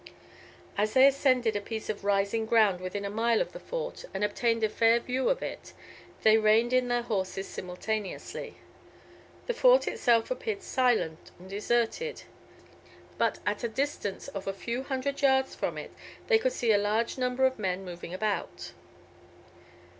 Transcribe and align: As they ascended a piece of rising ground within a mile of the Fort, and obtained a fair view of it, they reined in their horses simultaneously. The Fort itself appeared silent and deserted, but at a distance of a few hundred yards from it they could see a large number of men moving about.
As 0.79 0.93
they 0.93 1.05
ascended 1.05 1.55
a 1.55 1.61
piece 1.61 1.87
of 1.87 2.03
rising 2.03 2.47
ground 2.47 2.81
within 2.81 3.05
a 3.05 3.09
mile 3.11 3.39
of 3.39 3.51
the 3.51 3.59
Fort, 3.59 4.03
and 4.15 4.23
obtained 4.23 4.63
a 4.63 4.67
fair 4.69 4.99
view 4.99 5.29
of 5.29 5.43
it, 5.43 5.73
they 6.23 6.39
reined 6.39 6.73
in 6.73 6.87
their 6.87 7.03
horses 7.03 7.47
simultaneously. 7.47 8.55
The 9.45 9.53
Fort 9.53 9.87
itself 9.87 10.31
appeared 10.31 10.63
silent 10.63 11.29
and 11.37 11.47
deserted, 11.47 12.23
but 13.19 13.37
at 13.45 13.63
a 13.63 13.67
distance 13.67 14.27
of 14.29 14.47
a 14.47 14.53
few 14.53 14.81
hundred 14.81 15.21
yards 15.21 15.53
from 15.53 15.77
it 15.77 15.91
they 16.25 16.39
could 16.39 16.53
see 16.53 16.71
a 16.71 16.79
large 16.79 17.19
number 17.19 17.45
of 17.45 17.59
men 17.59 17.85
moving 17.85 18.11
about. 18.11 18.71